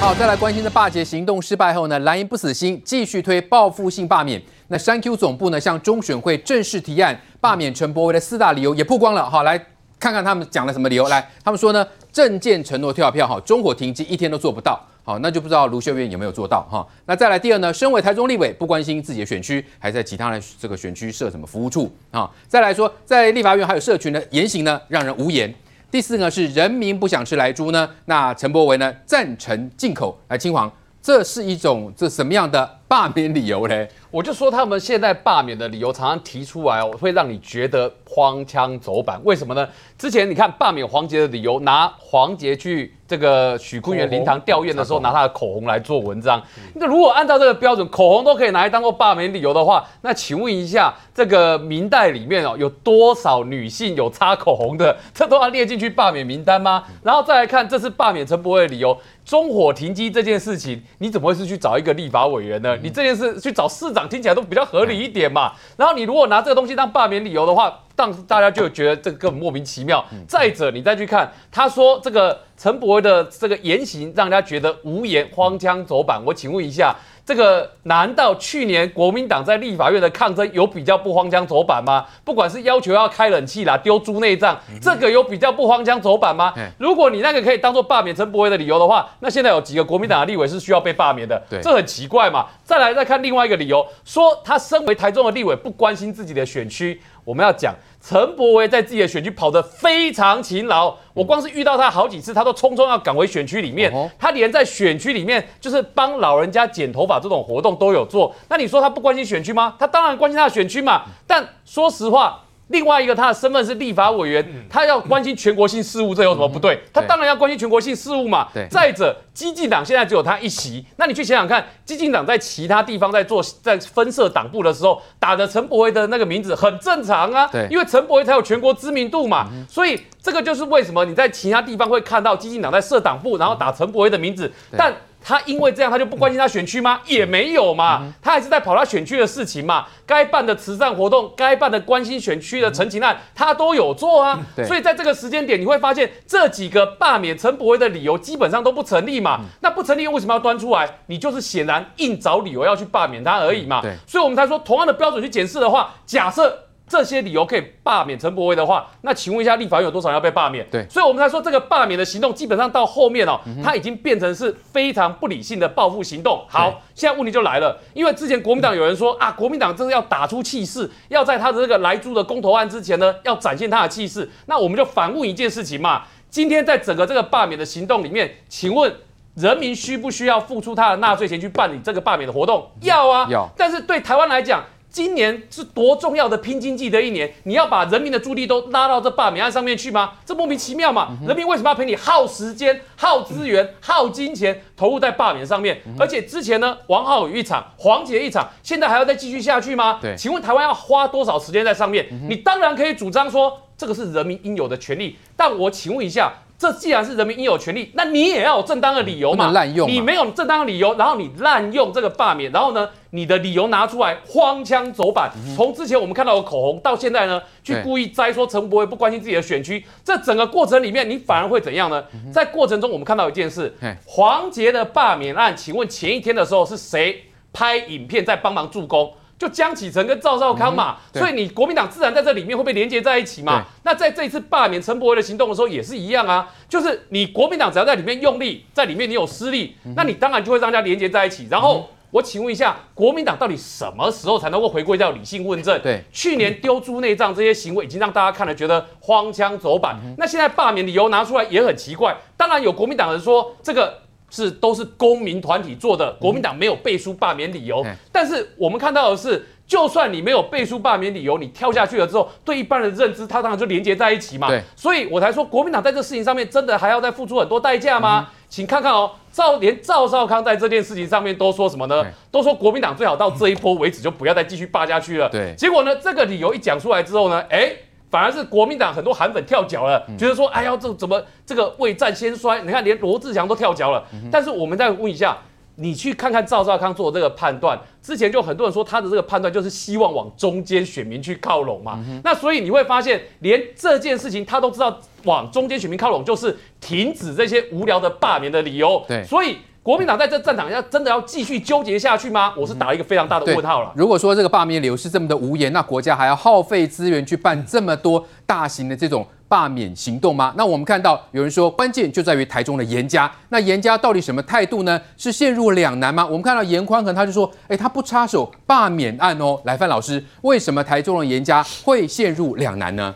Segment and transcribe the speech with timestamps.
[0.00, 4.40] 好，再来关心的罢检行动失败后呢，蓝营不死心，继续推报复性罢免。
[4.68, 9.28] 那三 Q 总部呢，向中选会正式提案罢免陈柏惟的四大理由也曝光了。
[9.28, 9.58] 好，来
[9.98, 11.06] 看看他们讲了什么理由。
[11.08, 14.80] 来，他们说呢，政见承诺跳票，哈，中火停机一天都做不到。
[15.04, 16.86] 好，那就不知道卢秀燕有没有做到哈。
[17.04, 22.30] 那再来第二呢，身为台中立委，不关心自己的选区，还在其他的这个选区设什么服务处啊？
[22.48, 25.54] 再来说，在立法院还有社群的言行呢，让人无言。
[25.90, 30.16] 第四呢是人民不想吃莱猪呢，那陈柏惟呢赞成进口。
[30.28, 30.70] 来青黄，
[31.02, 33.88] 这是一种这什么样的罢免理由嘞？
[34.10, 39.20] 我就说他们现在罢免的理由常常提出来哦，会让你觉得荒腔走板。
[39.24, 39.66] 为什么呢？
[39.96, 42.94] 之前你看罢免黄杰的理由，拿黄杰去。
[43.10, 46.40] 这个许昆源灵堂吊唁的时候，拿他的口红来做文章。
[46.76, 54.96] 那如果按照这个标准，口红都可以拿来当做罢免理由的话，那请问一下，这个明代里面哦，有多少女性有擦口红的？
[55.12, 56.84] 这都要列进去罢免名单吗？
[57.02, 58.96] 然后再来看，这次罢免陈柏惟的理由，
[59.30, 62.76] 中火停机这件事情，你怎么会是去找一个立法委员呢？
[62.82, 65.52] 你这件事去找市长，听起来都比较合理一点嘛。
[65.76, 70.04] 然后你如果拿这个东西当罢免理由的话，让大家就觉得这个根本莫名其妙。
[70.26, 76.20] 再者，你再去看，他说这个陈柏惟的这个言行，让人家觉得无言、荒腔走板。
[76.26, 76.96] 我请问一下，
[77.30, 82.04] 这个难道去年国民党在立法院的抗争有比较不荒腔走板吗？
[82.24, 86.52] 不管是要求要开冷气啦、丢猪内脏，这个有比较不荒腔走板吗？
[86.76, 91.40] 如果你那个可以当做罢免陈柏威的理由的话，那现在有几个国民党的立委是需要被罢免的？
[91.62, 92.46] 这很奇怪嘛。
[92.64, 97.00] 再来再看另外一个理由，说他身为台中的立委，不关心自己的选区。
[97.24, 97.72] 我们要讲
[98.10, 103.92] 陈柏惟在自己的选区跑得非常勤劳，我光是遇到他好几次，他都匆匆要赶回选区里面。
[104.18, 108.34] 他连在选区里面就是帮老人家剪头发这种活动都有做。
[108.48, 109.76] 那你说他不关心选区吗？
[109.78, 111.04] 他当然关心他的选区嘛。
[111.24, 112.40] 但说实话。
[112.70, 116.80] 另外一个，他的身份是立法委员，他要关心全国性事务，这有什么不对？
[116.92, 118.48] 他当然要关心全国性事务嘛。
[118.70, 127.50] 再者，激进党现在只有他一席，那你去想想看，激进党在其他地方在做在分设党部的时候，打着陈柏惟的那个名字很正常啊。
[127.68, 129.48] 因为陈柏惟才有全国知名度嘛。
[129.68, 134.94] 所以这个就是为什么你在其他地方会看到激进党在设党部，然后打陈柏威的名字，但。
[135.22, 137.00] 他因为这样，他就不关心他选区吗？
[137.06, 139.86] 也没有嘛，他还是在跑他选区的事情嘛。
[140.06, 144.38] 该办的慈善活动，该办的关心选区的陈情案，他都有做啊。
[144.66, 149.40] 所以在这个时间点，你会发现这几个罢免陈柏威的理由基本上都不成立嘛。
[149.60, 150.88] 那不成立，为什么要端出来？
[151.06, 153.82] 你就是显然硬找理由要去罢免他而已嘛。
[154.06, 156.69] 所以我们才说，同样的标准去检视的话，假设。
[156.90, 160.66] 这些理由可以罢免陈柏惟的话，那请问一下，立法院有多少人要被罢免？
[160.72, 166.44] 对，所以我们才说这个罢免的行动基本上到后面哦，它已经变成是非常不理性的报复行动。
[166.48, 174.28] 好，现在问题就来了，因为之前国民党有人说啊，国民党这是要打出气势，要在他的这个来租的公投案之前呢，要展现他的气势。
[174.46, 178.92] 那我们就反问一件事情嘛，今天在整个这个罢免的行动里面，请问
[179.36, 182.68] 人民需不需要付出他的纳税钱去办理这个罢免的活动？
[182.80, 183.48] 要啊，要。
[183.56, 190.14] 但是对台湾来讲，今年是多重要的拼经济的一年，你要把人民的注意力都拉到这罢免案上面去吗？
[190.26, 191.16] 这莫名其妙嘛！
[191.26, 195.80] 人民为什么要陪你耗时间、耗资源、耗金钱投入在罢免上面？
[195.98, 199.98] 而且之前呢，王浩宇一场，黄杰一场，现在还要再继续下去吗？
[200.02, 202.08] 对，请问台湾要花多少时间在上面？
[202.28, 206.32] 你当然可以主张说这个是人民应有的权利，但我请问一下。
[206.60, 209.50] 这既然是人民应有权利，那你也要有正当的理由嘛？
[209.52, 215.30] 滥用，你没有正当的理由，然后你滥用这个罢免，然后呢，你的理由拿出来荒腔走板。
[215.56, 222.04] 从之前我们看到的口红，到现在呢，去故意摘说陈柏惟不关心自己的选区，这整个过程里面，你反而会怎样呢？
[222.30, 229.10] 在过程中，我们看到一件事，黄杰的罢免案，请问前一天的时候是谁拍影片在帮忙助攻？
[229.40, 233.64] 就江启臣跟赵少康嘛，嗯、所以你国民党自然在这里面会被连接在一起嘛。
[233.84, 241.48] 那在这一次罢免陈柏惟的行动的时候也是一样啊，就是你国民党只要在里面用力，在里面你有施力，那你当然就会让大家连接在一起。
[241.50, 245.80] 然后我请问一下，国民党到底什么时候才能够回归到理性问政？
[245.80, 252.14] 对，去年丢猪内脏这些行为已经让大家看了觉得荒腔走板，那现在罢免理由拿出来也很奇怪。
[252.36, 254.02] 当然有国民党人说这个。
[254.30, 257.82] 是都是公民团体做的，国民党没有背书罢免理由。
[257.84, 264.48] 嗯、但是我们看到的是，就算你没有背书罢免理由，你跳下去了之后，对一般人的认知，他当然就连接在一起嘛。
[264.48, 268.28] 对，所以我才说，国民党在这事情上面真的还要再付出很多代价吗？
[268.28, 272.04] 嗯、请看看哦，赵连赵少康在这件事情上面都说什么呢？
[272.30, 275.28] 都说国民党最好到这一波为止，就不要再继续霸下去了。
[275.28, 277.72] 对，结果呢，这个理由一讲出来之后呢，哎。
[278.10, 282.60] 反而是国民党很多韩粉跳脚了，觉得说，哎呀，这怎么这个未战先衰？
[282.62, 284.04] 你看连罗志祥都跳脚了。
[284.30, 285.38] 但是我们再问一下，
[285.76, 292.04] 你去看看赵少康做的这个判断，之前就很多人说他的这个判断就是希望往中间选民去靠拢嘛。
[292.24, 299.04] 那所以你会发现，连这件事情他都知道往中间选民靠拢，就是停止这些无聊的罢免的理由。
[299.06, 302.52] 对，所以国民党在这战场下真的要继续纠结下去吗？
[302.54, 303.90] 我是打一个非常大的问号了。
[303.96, 310.52] 如果说这个罢免理由是这么的无言，那国家还要耗费资源去办这么多大型的这种罢免行动吗？
[310.54, 313.32] 那我们看到有人说，关键就在于台中的严家。
[313.48, 315.00] 那严家到底什么态度呢？
[315.16, 316.26] 是陷入两难吗？
[316.26, 319.58] 我们看到严宽恒他就说，哎，他不插手罢免案哦。
[319.64, 323.14] 来，范老师，为什么台中的严家会陷入两难呢？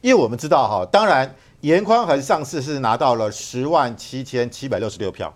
[0.00, 5.34] 因为我们知道哈，当然严宽恒上次是拿到了十万七千七百六十六票。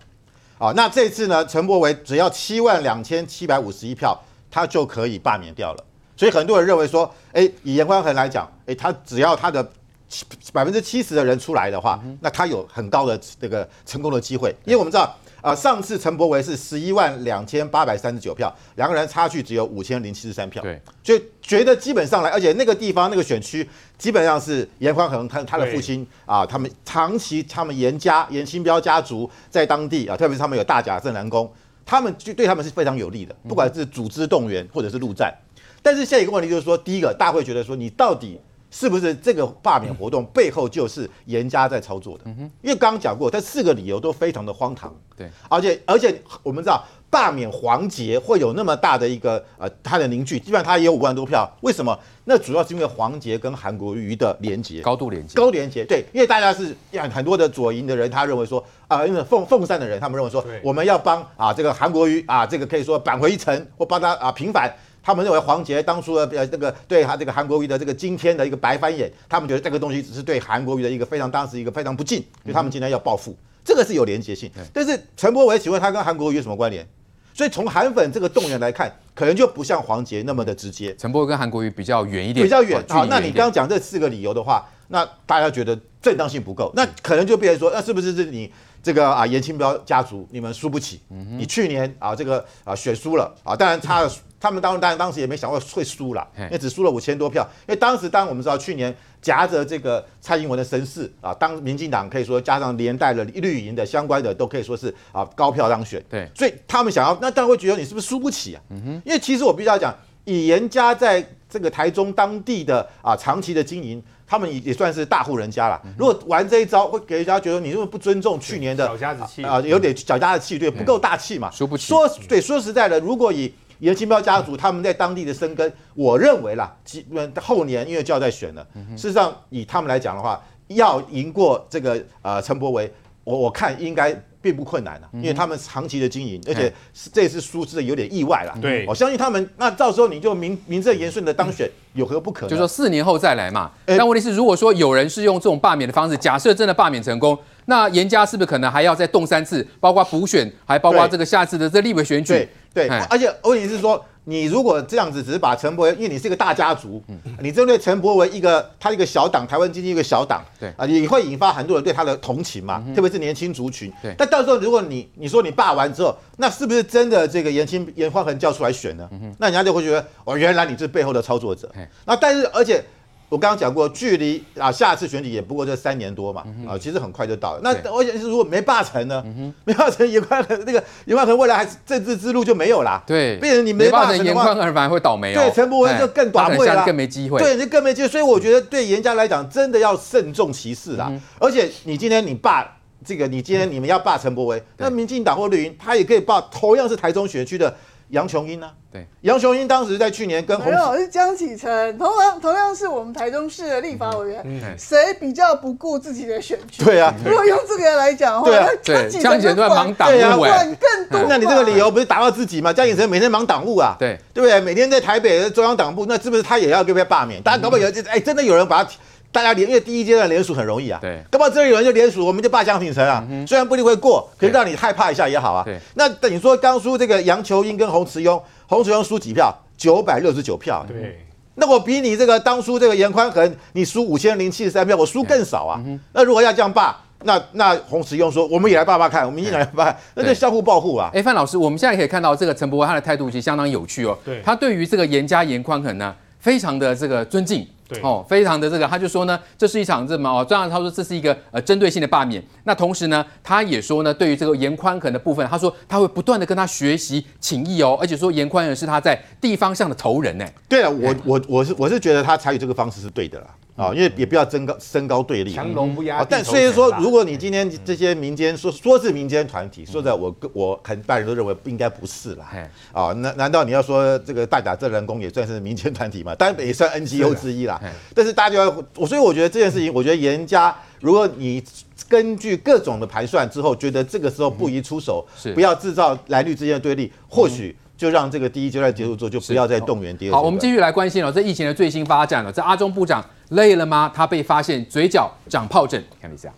[0.59, 4.19] 啊，那这次呢，陈柏惟只要七万两千七百五十一票，
[4.51, 5.85] 他就可以罢免掉了。
[6.17, 9.67] 所以很多人认为说，诶，以颜宽恒来讲，诶，他只要他的
[10.09, 15.17] 七百分之七十的人出来的话，那他有很高的这个成功的机会，因为我们知道。
[15.49, 23.67] 啊，上次陈柏维是十一万两千八百三十九票，两个人差距只有五千零七十三票，对，所以觉得基本上来，而且那个地方那个选区
[23.97, 31.51] 基本上是严宽恒他他的父亲啊，他们长期他们严家严新标家族在当地啊，特别是他们有大甲镇南宫，
[31.87, 35.35] 他们就对他们是非常有利的，不管是组织动员或者是陆战。
[35.81, 38.39] 但是现在一个问题就是说，第一个大家会觉得说，你到底。
[38.71, 42.25] 是不是这个罢免活动背后就是严家在操作的？
[42.63, 44.95] 因为刚刚讲过，这四个理由都非常的荒唐。
[45.17, 51.51] 对，而且而且我们知道罢免黄杰会有那么大的一个呃，他的凝聚，基本上他也有五万多票。
[51.63, 51.99] 为什么？
[52.25, 55.85] 那主要是因为黄杰跟韩国瑜的连结，高度连结，高连结。
[55.85, 56.77] 对，因为大家是
[57.11, 64.73] 很多的左营的人，他认为说啊，因为凤凤山的人，他们认为说我们要帮啊这个韩国瑜啊，这个可以说扳回一城，或帮他啊平反。
[65.09, 73.35] 他们认为黄杰当初的呃这个对他这个韩国瑜的这个今天的一个白翻眼，他们觉得这个东西只是对韩国瑜的一个非常当时一个非常不敬，所以他们今天要报复，
[73.65, 74.51] 这个是有连结性。
[74.71, 76.87] 但是陈柏惟请问他跟韩国瑜有什么关联？
[77.33, 80.95] 所以从韩粉这个动员来看，可能就不像黄杰那么的直接。
[80.97, 82.85] 陈柏惟跟韩国瑜比较远一点，比较远。
[82.87, 88.53] 好，那你刚刚讲这四个理由的话，那大家觉得正当性不够，那可能就变成说，那是不是是你
[88.83, 91.01] 这个啊严清标家族你们输不起？
[91.09, 94.09] 你去年啊这个啊选输了啊，当然他。
[94.41, 97.43] 他们当然当然当时也没想过会输了，因为只输了五千多票。
[97.67, 106.01] 因为当时当我们知道去年夹着这个蔡英文的身世啊，当民进党可以说加上连带了绿营的相关的都可以说是啊高票当选。
[106.09, 108.63] 对，所以他们想要那当然会觉得你是不是输不起啊？
[109.05, 109.93] 因为其实我必须要讲，
[110.25, 115.81] 以严家在这个台中当地的啊长期的经营，他们也也算是大户人家了。
[115.97, 119.59] 如果玩这一招，会给人家觉得你是不是不尊重去年的小家子气啊？
[119.61, 121.51] 有点小家子气，对，不够大气嘛。
[121.51, 121.87] 输不起。
[121.87, 128.67] 说对，说实在的，如果以颜清标家族他们在当地的生根，我认为啦，基本后年因为就要再选了。
[128.97, 132.93] 事实上，以他们来讲的话，要赢过这个呃陈柏惟，
[133.29, 134.11] 我我看应该
[134.41, 136.73] 并不困难了，因为他们长期的经营，而且
[137.13, 138.57] 这次输是有点意外了。
[138.59, 142.47] 对，我相信他们，那到时候你就名名正言顺的当选，有何不可？
[142.47, 143.71] 就说四年后再来嘛。
[143.85, 147.39] 但问题是，如果说有人是用这种罢免的方式，假设真的罢免成功。
[147.67, 152.33] 那严家是不是可能还要再动三次，包括补选，还包括这个下次的这立委选举？
[152.73, 157.03] 对对，而且问题是说，你如果这样子只是把陈伯文，因为你是一个大家族，
[157.41, 163.91] 你针对陈伯文一个他一个小党，台湾经济一个小党，对啊，也会引发很多人对他的同情嘛，特别是年轻族群。
[164.03, 169.09] 对，但到时候如果你你说你罢完之后，那是不是真的这个严清严宽恒叫出来选呢？
[169.39, 171.73] 那人家就会觉得哦，原来你是背后的操作者。
[172.05, 172.85] 那但是而且。
[173.29, 177.61] 我刚刚讲过，距离啊下次选举也不过这三年多嘛，啊，其实很快就到了。
[177.63, 179.23] 那而且是如果没罢成呢？
[179.65, 183.03] 没罢成，颜宽恒那个颜宽恒未来还是政治之路就没有啦。
[183.07, 185.43] 对，变成你没罢成的话，颜宽恒反而会倒霉哦。
[185.43, 187.39] 对，陈柏文就更倒霉了，更没机会。
[187.39, 188.09] 对，就更没机会。
[188.09, 191.13] 所以我觉得对严家来讲，真的要慎重其事啦。
[191.39, 192.67] 而且你今天你罢
[193.05, 197.75] 这个，你今天你们要罢陈柏文，那民进党或绿营他也可以罢同样是台中选区的。
[198.11, 198.71] 杨琼英呢？
[198.91, 206.83] 对，杨琼英当时在去年跟没有是江启臣，同样同样是我们台中市的立法委员，谁比较不顾自己的选区？
[206.83, 208.51] 对啊，如果用这个来讲的话，
[208.83, 211.27] 江启臣都在忙党务，管更多。
[211.29, 212.73] 那你这个理由不是打到自己吗？
[212.73, 214.59] 江启臣每天忙党务啊，对对不对？
[214.61, 217.43] 每天在台北的中央党部，那是不是他也要被罢免？
[217.43, 218.91] 大家搞不好有哎，真的有人把他。
[219.31, 223.25] 大家联，因为第一阶段联署很容易啊，对，搞不好这里有人就联署，我们就霸江品城啊。
[223.31, 225.63] 嗯、虽然不一定会过，可是让你害怕一下也好啊。
[225.65, 229.55] 对，那等于说刚输这个杨秋英跟洪慈庸，洪慈庸输几票？
[229.77, 230.85] 九百六十九票。
[230.89, 235.81] 对，那我比你这个当初这个严宽恒，你输五千零七十三票，我输更少啊。
[235.87, 241.11] 嗯、那如果要这样霸，那那洪慈庸说，我们也来霸霸看，我们一起来罢， 那就相互报复啊。
[241.13, 244.19] 哎，范老师，我们现在可以看到这个陈伯文他的态度其实相当有趣哦。
[244.25, 247.67] 对，他对于这个严家严宽恒呢，非常的这个尊敬。
[247.89, 252.43] 对哦，非常的这个，他就说呢，这是一场这么哦，这样他说这是一个呃针对性的罢免。
[252.65, 260.47] 那同时呢，他也说呢，对于这个严宽恒的部分，他说他会不断的跟他学习情谊哦，而且说严宽恒是他在地方上的头人呢。
[260.69, 263.47] 对了，我我我是我是觉得他采取这个方式是对的啦。
[263.79, 265.53] 啊，因为也不要增高升高对立。
[265.53, 266.25] 强龙不压。
[266.29, 272.51] 但所以说，如果你今天这些民间说说是民间团体，说在我我很多人都认为不应该不是啦。
[272.93, 276.35] 啊，难难道你要说这个大甲镇人工也算是民间团体吗？
[276.35, 277.81] 当然也算 NGO 之一啦。
[278.13, 281.63] 但是大家我，所以我觉得这件事情，我觉得严家，如果你
[282.09, 287.77] 根据各种的盘算之后，觉得这个时候不宜出手，不要制造蓝绿之间的对立，或许。
[287.99, 290.33] 就让这个第一阶段结束之后，就不要再动员第二。
[290.33, 292.53] 好，我们继续来关心了这疫情的最新发展了。
[292.53, 293.21] 这阿中部长
[293.51, 294.13] 累了吗？
[294.15, 296.53] 他被发现嘴角长疱疹，看一下。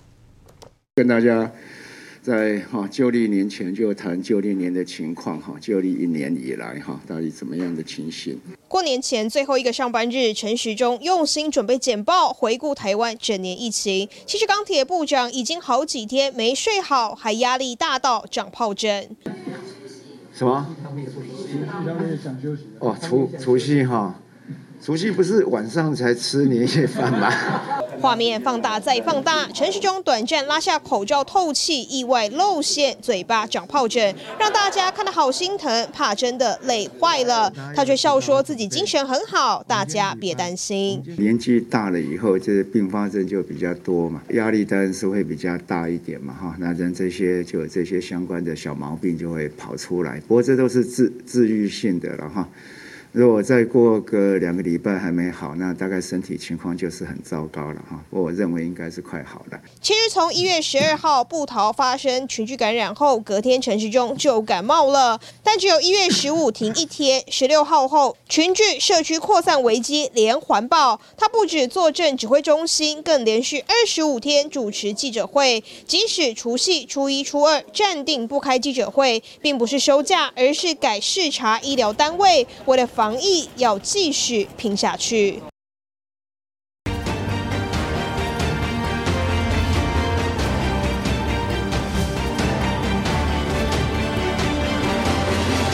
[0.96, 1.50] 跟大家
[2.20, 8.38] 在哈旧历年前就谈旧历年的情况哈，旧历一年以来哈到底怎么样的情形？
[8.68, 14.08] 过年前最后一个上班日，陈时中用心准备简报，回顾台湾整年疫情。
[14.26, 19.16] 其实钢铁部长已经好几天没睡好，还压力大到长疱疹。
[20.34, 20.76] 什么？
[22.80, 24.20] 哦，除除夕哈。
[24.82, 27.30] 除夕不是晚上才吃年夜饭吗？
[28.00, 37.52] 画面放大再放大，陈时中短暂拉下口罩透气，意外露馅，嘴巴长疱疹，让大家看得好心疼，怕真的累坏了。
[37.76, 41.02] 他却笑说自己精神很好，大家别担心。
[41.18, 50.18] 年纪大了以后，这些并发症就比较多嘛，压力当然是会比较大一点嘛，哈，那人这些就有这些相关的小毛病就会跑出来。
[50.26, 52.48] 不过这都是自治愈性的了哈。
[53.12, 58.00] 如果再过个两个礼拜还没好，那大概身体情况就是很糟糕了哈。
[58.08, 59.60] 我认为应该是快好了。
[59.80, 71.00] 其实从一月十二号布桃发生群聚感染后，隔天陈时中就感冒了，但只有一月十五停一天，十六号后群聚社区扩散危机连环爆。
[71.16, 82.88] 他不止坐镇指挥中心，更连续二十五天主持记者会，即使除夕、初一、初二暂定不开记者会，并不是休假，而是改视察医疗单位，为了。
[83.00, 85.40] 防疫要继续拼下去。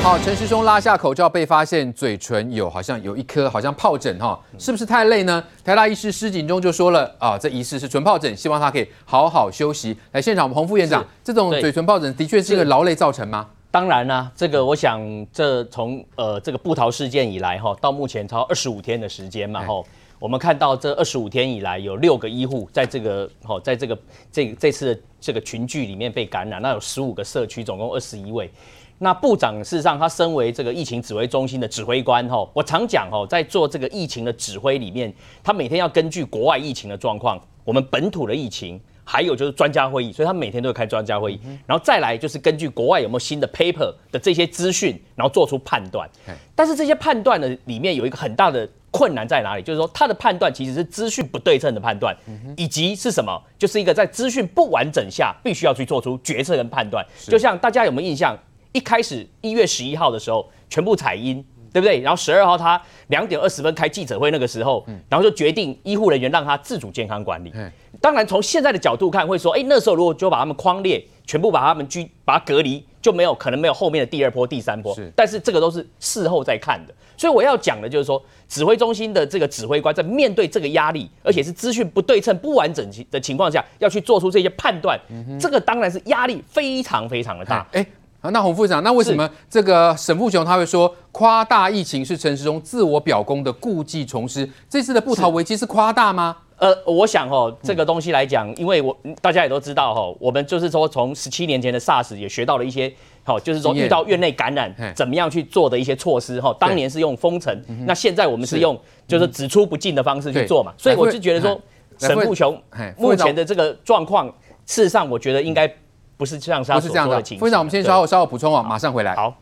[0.01, 5.43] 好，陈师兄拉下口罩被发现嘴唇有好像有一颗好像疱疹哈，是不是太累呢？
[5.65, 9.99] 台大医师施锦忠就说了啊，这疑似是纯疱疹，希望他可以好好休息。
[10.13, 13.49] 来现场，我们洪副院长，这种嘴唇疱疹的确是一个劳累造成吗？
[13.77, 14.99] 当然啦、啊，这个我想
[15.31, 19.83] 这从呃这个布桃事件以来哈，到目前超二十五天的时间嘛哈，
[20.19, 23.99] 我们看到这二十五天以来有六个医护在这个哈，在这个
[24.33, 28.51] 这这次的这个群聚里面被感染，那有十五个社区，总共二十一位。
[28.97, 35.13] 那部长事实上他身为这个疫情指挥中心的指挥官哈，我常讲哈，在做这个疫情的指挥里面，
[35.45, 38.81] 他每天要根据国外疫情的状况，我们本土的疫情。
[39.09, 46.11] 还有就是专家会议，所以他每天都会开专家会议，然后再来就是根据国外有没有新的 paper 的这些资讯，然后做出判断。
[46.57, 49.63] 但是这些判断呢，里面有一个很大的困难在哪里？
[49.63, 52.17] 就是说他的判断其实是资讯不对称的判断，
[52.57, 53.41] 以及是什么？
[53.57, 57.07] 就是一个在资讯不完整下必须要去做出决策跟判断。
[57.29, 58.37] 就像大家有没有印象？
[58.73, 61.43] 一开始一月十一号的时候，全部采阴。
[61.73, 62.01] 对不对？
[62.01, 67.53] 然后十二号他两点二十分开记者会，那个时候，然后就决定医护人员让他自主健康管理。
[68.01, 74.95] 当然从现在的角度看，会说，哎，那时候如果就把他们框列，全部把他们居把他隔离，就没有可能没有后面的第二波、第三波。
[74.95, 76.95] 是，但是这个都是事后再看的。
[77.17, 85.01] 所以我要讲的就是说，指挥中心的这个指挥官在面对这个压力，而且是资讯不对称、不完整的情况下，要去做出这些判断，
[85.41, 87.67] 这个当然是压力非常非常的大。
[87.73, 87.85] 哎。
[88.31, 94.49] 那洪副长，那为什么这个沈富雄他会说夸大疫情是陈时中自我表功的故技重施？
[94.69, 96.37] 这次的布逃危机是夸大吗？
[96.59, 102.91] 呃，我想哦，这个东西来讲，因为我大家也都知道哈，我们就是说从十七年前的 SARS 也学到了一些，
[103.25, 106.57] 好，就是说遇到院内感染怎么样去做的一些措施哈。
[106.59, 107.55] 当年是用封城，
[107.87, 110.73] 那现在我们是用就是只出不进的方式去做嘛。
[110.79, 111.61] 所以我就觉得说，
[111.99, 112.59] 沈富雄
[112.97, 114.27] 目前的这个状况，
[114.65, 115.71] 事实上我觉得应该。
[116.17, 117.23] 不是这样，不是这样的。
[117.39, 119.15] 副院长，我们先稍后稍后补充啊，马上回来。
[119.15, 119.35] 好。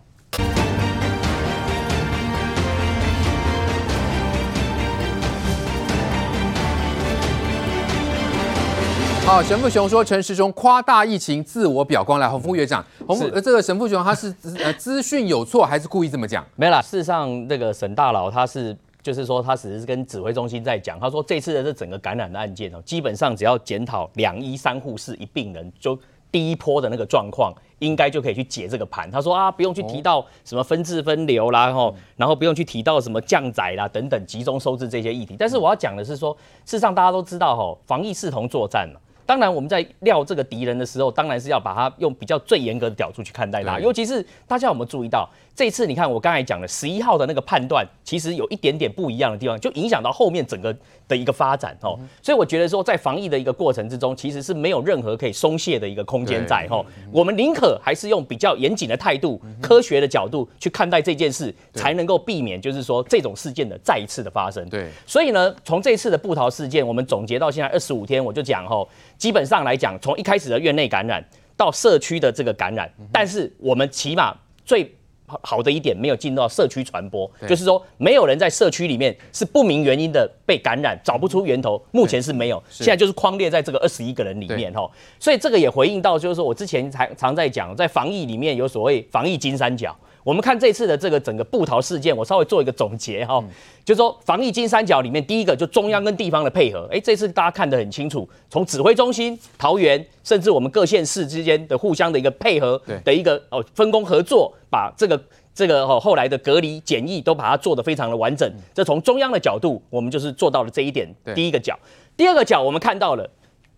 [9.25, 12.19] 好，沈富雄说陈时中夸大疫情，自我表光。
[12.19, 16.45] 来，洪副院长，洪呃，这个沈富雄他是呃 资讯有错，还是故意这么讲？
[16.57, 25.97] 没啦，事实上那个沈大佬他是就是说他只是跟指挥中心在讲，他说这次的这整个感染的案件哦，基本上只要检讨两医三护士一病人就。
[26.35, 29.09] 第一波的那个状况，应该就可以去解这个盘。
[29.09, 35.37] 他说啊，不用去提到什么分治分流啦，然后然后不用去提到什么降载啦等等集中收治这些议题。
[35.39, 38.99] 但是我要讲的是说，事实上大家都知道吼，防疫视同作战嘛。
[39.27, 43.79] 当然我们在料这个敌人的时候，当然是要把它用比较最严格的角度去看待它。
[43.79, 45.27] 尤其是大家有没有注意到，
[45.57, 51.97] 这一次你看我刚才讲的十一号的那个判断，其实有一点点不一样的地方，就影响到后面整个的一个发展哦。
[52.21, 56.85] 所以我觉得说，在防疫的一个过程之中，其实是没有任何可以松懈的一个空间在哈。
[57.13, 64.69] 我们宁可还是用比较严谨的态度、科学的角度去看待这件事，才能够避免就是说这种事件的再一次的发生。
[64.69, 71.25] 对，所以呢，从这次的布桃事件，我们总结到现在二十五天，我就讲吼，基本上来讲，从一开始的院内感染
[71.57, 74.93] 到社区的这个感染，但是我们起码最
[75.27, 82.63] 好的一点没有进入到社区传播，就是说没有人在社区里面是不明原因的被感染，找不出源头，目前是没有。
[82.69, 89.97] 现在就是框列在这个二十一个人里面哈，所以这个也回应到，就是说我之前常常在讲，在防疫里面有所谓防疫金三角。
[90.25, 93.45] 我们看这次的这个整个布桃事件，我稍微做一个总结哈，
[93.85, 105.23] 就是说防疫金三角里面，第一个就中央跟地方的配合，哎，这次大家看得很清楚，从指挥中心、桃园，甚至我们各县市之间的互相的一个配合的一个哦分工合作，把这个
[105.55, 108.51] 这个哦后来的隔离检疫都把它做得非常的完整。
[108.73, 111.79] 这从中央的角度，我们就是做到了这一点，第一个角。
[112.17, 113.29] 第二个角，我们看到了。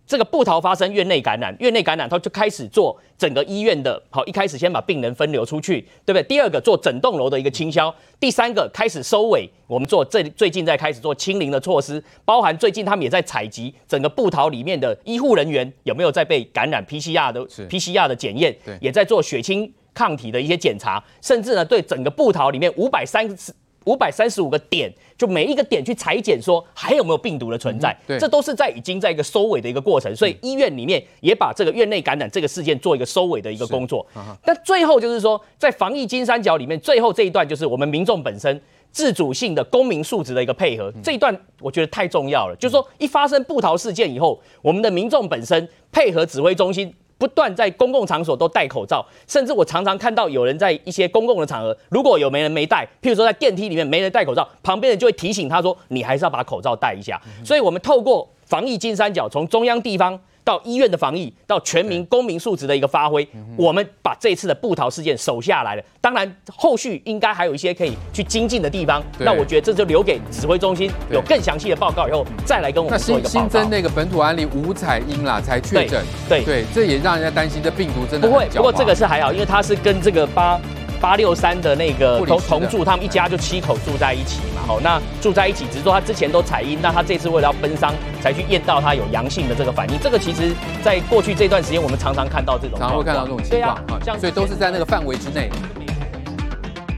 [0.07, 6.23] 这个布桃发生院内感染，院内感染，他就开始做整个医院的，好，一开始先把病人分流出去，对不对？
[6.23, 23.53] 第二个做整栋楼的一个清消，第三个开始收尾，我们做最最近在开始做清零的措施，包含最近他们也在采集整个布桃里面的医护人员有没有在被感染 PCR 的 PCR 的检验，也在做血清抗体的一些检查，甚至呢对整个布桃里面五百三十。
[23.87, 34.05] 五百三十五个点，就每一个点去裁剪，说还有没有病毒的存在，嗯、对，这都是在已经在一个收尾的一个过程，所以医院里面也把这个院内感染这个事件做一个收尾的一个工作。
[34.43, 42.55] 但最后就是说，在防疫金三角里面，最后这一段就是我们民众本身自主性的公民素质的一个配合，这一段我觉得太重要了。
[42.57, 46.93] 就是说，一发生布逃事件以后，我们的民众本身配合指挥中心。
[47.17, 60.19] 不断在公共场所都戴口罩，甚至我常常看到有人在一些公共的场合，如果有没人没戴，譬如说在电梯里面没人戴口罩，旁边人就会提醒他说：“你还是要把口罩戴一下。”所以，我们透过防疫金三角，从中央地方。
[60.47, 63.27] 到医院的防疫，到全民公民素质的一个发挥，
[63.57, 65.83] 我们把这次的布逃事件守下来了。
[65.99, 69.03] 当然，后续应该还有一些可以去精进的地方。
[69.19, 73.39] 那我觉得这就留给指挥中心有更详细的报告以后再来跟我们做一个报告。
[73.41, 76.01] 新增那个本土案例吴彩英啦，才确诊。
[76.29, 78.47] 对对，这也让人家担心这病毒真的不会。
[78.53, 80.57] 不过这个是还好，因为他是跟这个八。
[80.99, 87.93] 八六三的那个同同住，他们一家就七口住在一起嘛，好，那住在一起，只是说他之前都采阴，那他这次为了要奔丧，
[88.27, 89.97] 才去验到他有阳性的这个反应。
[89.99, 95.49] 这个其实在过去这段时间，我们常常看到这种，常会看到这种情况啊，所以都是在那个范围之内。